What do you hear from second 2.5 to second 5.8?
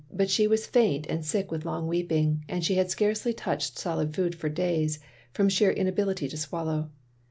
she had scarcely touched solid food for days, from sheer